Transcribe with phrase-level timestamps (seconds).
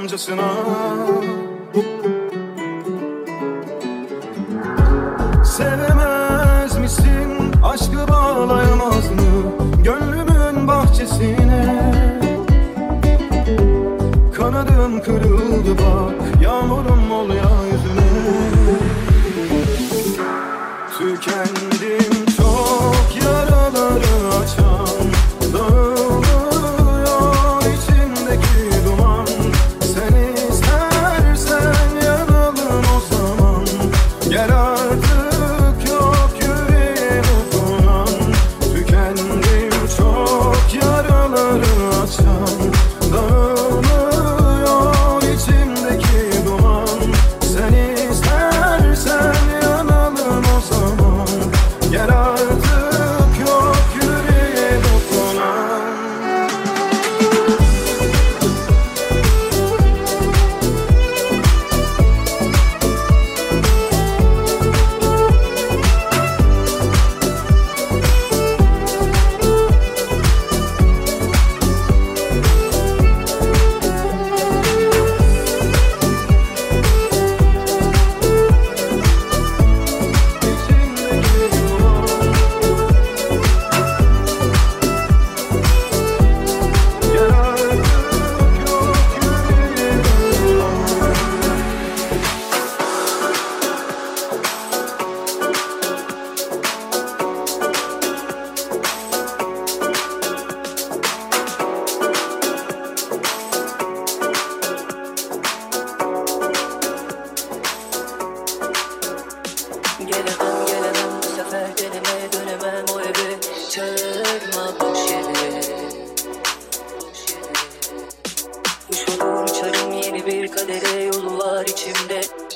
[0.00, 0.89] I'm just an.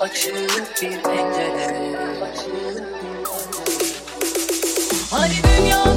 [0.04, 1.96] Açılıp bir pencere.
[5.10, 5.93] Hadi dünya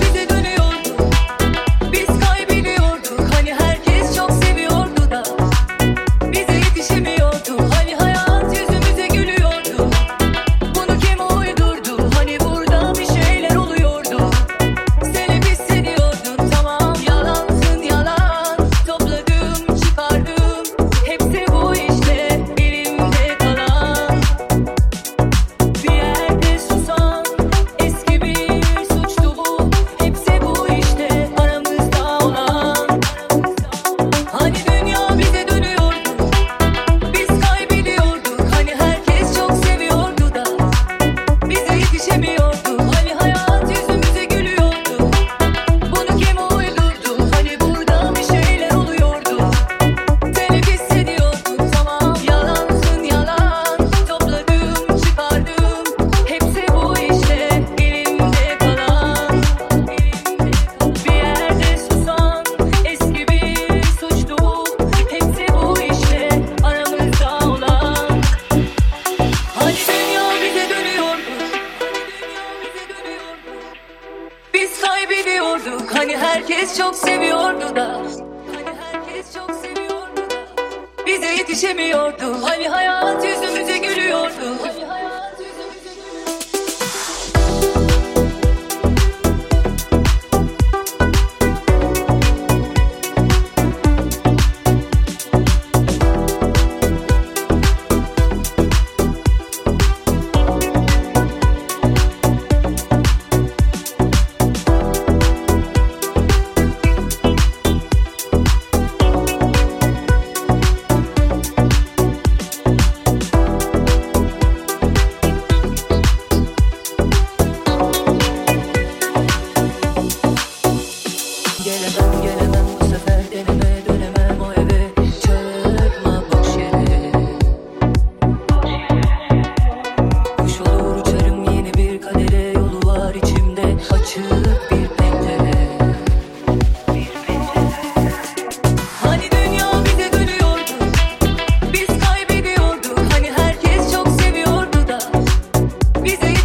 [82.12, 82.87] gördüm Hay hay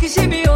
[0.03, 0.52] Kişi bir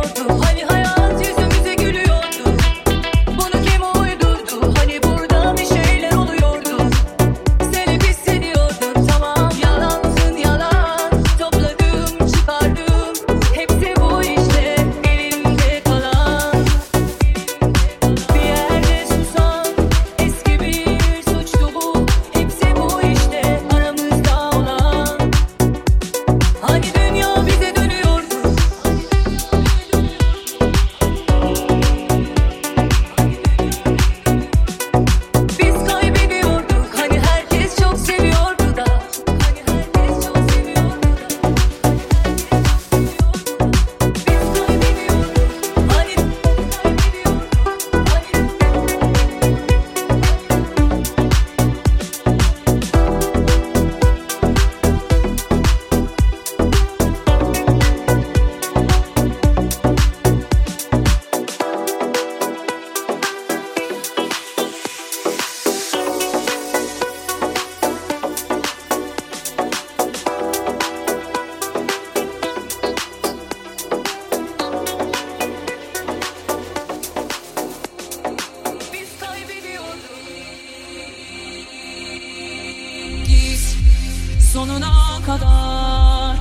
[84.66, 86.36] sonuna kadar.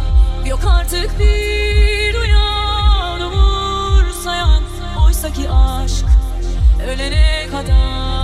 [0.46, 4.64] Yok artık bir uyan umursayan
[5.06, 6.06] Oysa ki aşk
[6.88, 8.15] ölene kadar.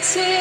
[0.00, 0.37] See.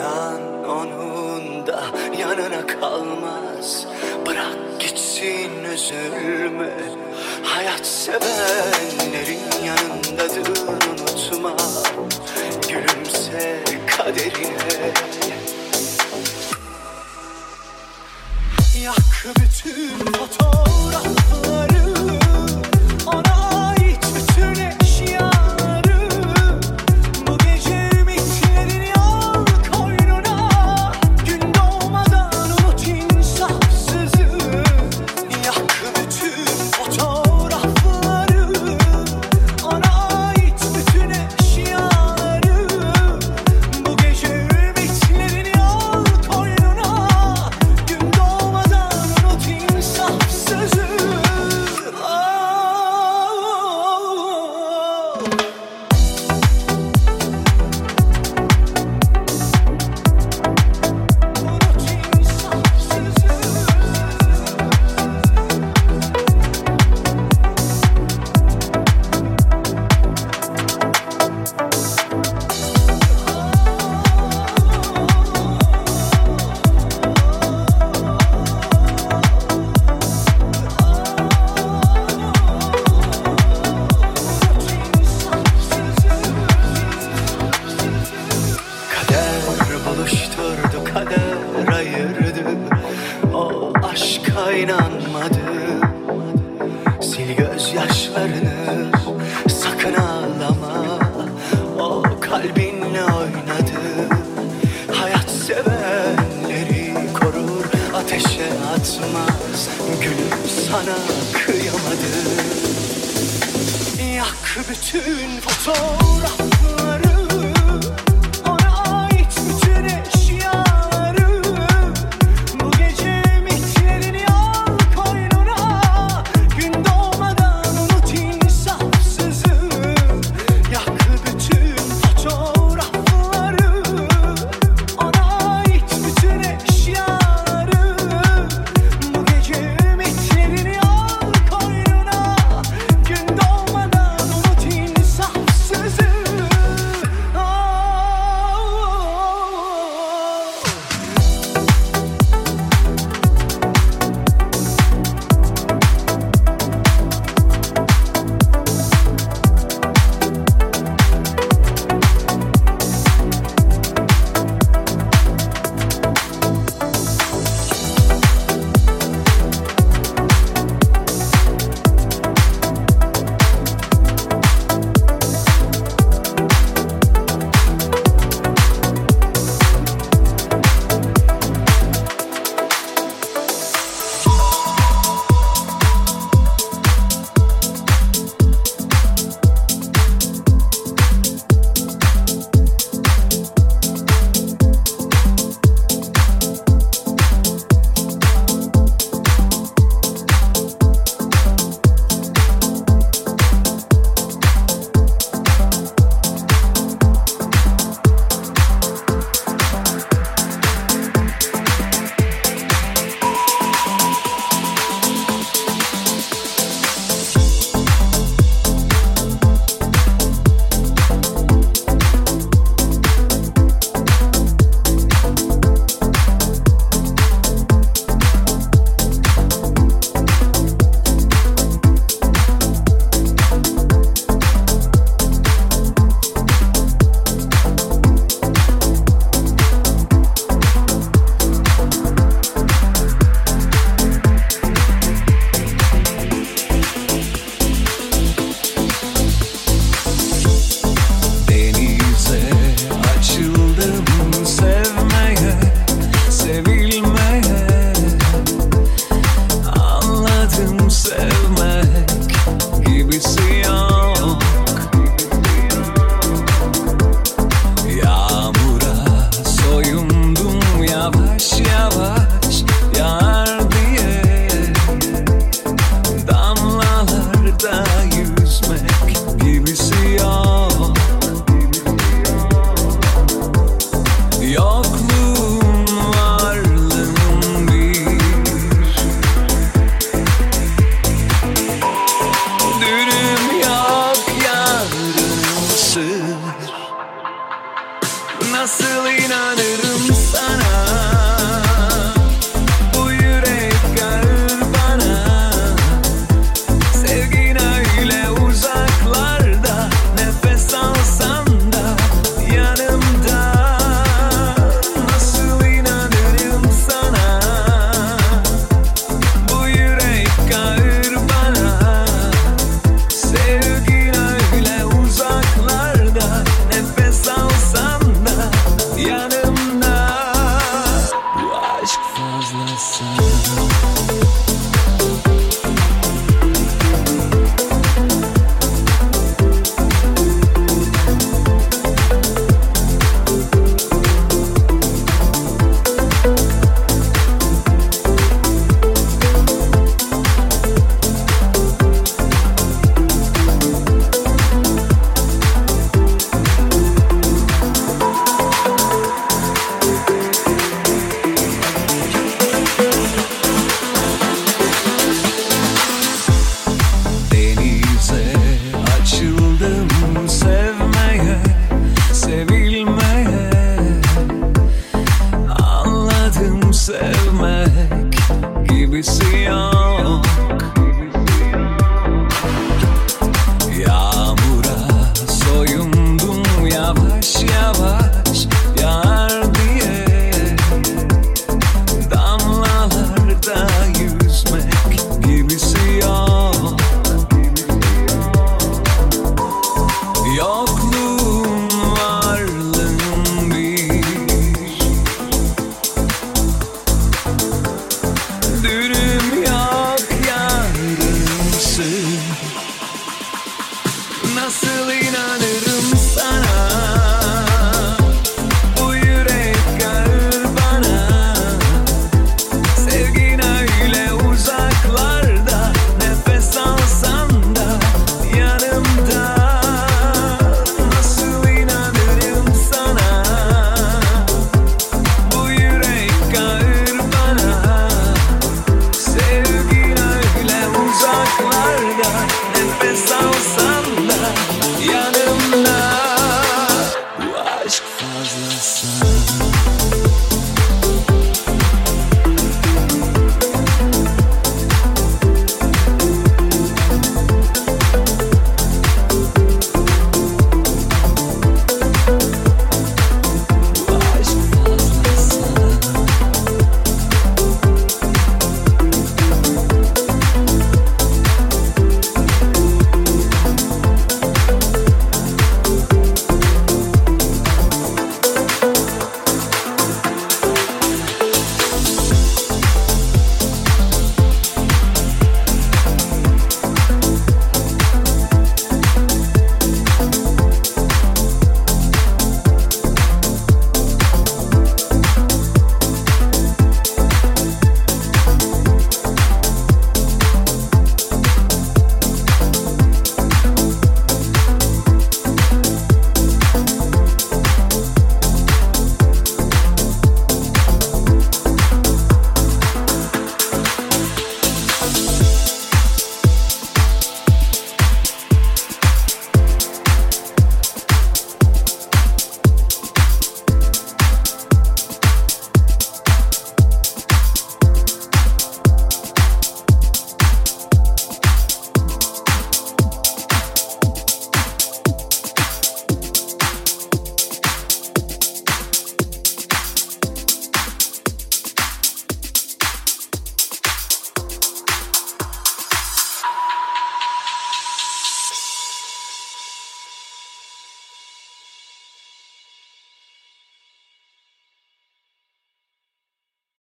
[0.00, 1.82] Paran onun da
[2.18, 3.86] yanına kalmaz.
[4.26, 6.70] Bırak gitsin üzülme.
[7.44, 11.56] Hayat sevenlerin yanındadır unutma.
[12.68, 13.64] Gülümse
[13.96, 14.92] kaderine.
[18.82, 21.59] Yak bütün fotoğrafları